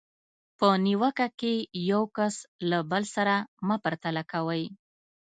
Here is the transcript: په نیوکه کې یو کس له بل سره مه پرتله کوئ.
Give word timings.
په 0.57 0.67
نیوکه 0.85 1.27
کې 1.39 1.53
یو 1.91 2.03
کس 2.15 2.35
له 2.69 2.79
بل 2.91 3.03
سره 3.15 3.35
مه 3.67 3.77
پرتله 3.83 4.23
کوئ. 4.31 4.63